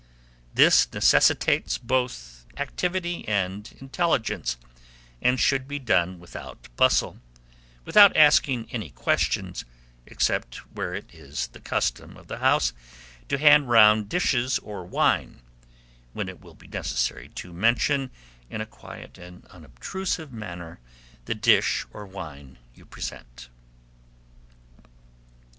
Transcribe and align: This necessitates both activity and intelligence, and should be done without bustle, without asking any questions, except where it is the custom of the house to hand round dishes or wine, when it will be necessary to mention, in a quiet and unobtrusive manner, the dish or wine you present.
This 0.55 0.91
necessitates 0.91 1.77
both 1.77 2.47
activity 2.57 3.23
and 3.27 3.71
intelligence, 3.79 4.57
and 5.21 5.39
should 5.39 5.67
be 5.67 5.77
done 5.77 6.19
without 6.19 6.75
bustle, 6.75 7.19
without 7.85 8.17
asking 8.17 8.67
any 8.71 8.89
questions, 8.89 9.63
except 10.07 10.55
where 10.73 10.95
it 10.95 11.13
is 11.13 11.49
the 11.49 11.59
custom 11.59 12.17
of 12.17 12.25
the 12.25 12.39
house 12.39 12.73
to 13.29 13.37
hand 13.37 13.69
round 13.69 14.09
dishes 14.09 14.57
or 14.57 14.83
wine, 14.83 15.43
when 16.13 16.27
it 16.29 16.41
will 16.41 16.55
be 16.55 16.67
necessary 16.67 17.29
to 17.35 17.53
mention, 17.53 18.09
in 18.49 18.59
a 18.59 18.65
quiet 18.65 19.19
and 19.19 19.45
unobtrusive 19.51 20.33
manner, 20.33 20.79
the 21.25 21.35
dish 21.35 21.85
or 21.93 22.07
wine 22.07 22.57
you 22.73 22.85
present. 22.87 23.49